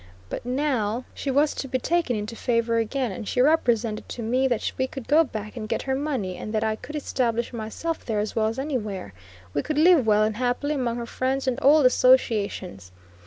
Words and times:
But 0.29 0.43
now 0.47 1.05
she 1.13 1.29
was 1.29 1.53
to 1.53 1.67
be 1.67 1.77
taken 1.77 2.15
into 2.15 2.35
favor 2.35 2.77
again, 2.79 3.11
and 3.11 3.27
she 3.27 3.39
represented 3.39 4.09
to 4.09 4.23
me 4.23 4.47
that 4.47 4.71
we 4.75 4.87
could 4.87 5.07
go 5.07 5.23
back 5.23 5.55
and 5.55 5.69
get 5.69 5.83
her 5.83 5.93
money, 5.93 6.37
and 6.37 6.51
that 6.55 6.63
I 6.63 6.75
could 6.75 6.95
establish 6.95 7.53
myself 7.53 8.03
there 8.03 8.17
as 8.19 8.35
well 8.35 8.47
as 8.47 8.57
anywhere; 8.57 9.13
we 9.53 9.61
could 9.61 9.77
live 9.77 10.07
well 10.07 10.23
and 10.23 10.37
happily 10.37 10.73
among 10.73 10.97
her 10.97 11.05
friends 11.05 11.45
and 11.47 11.59
old 11.61 11.85
associations. 11.85 12.91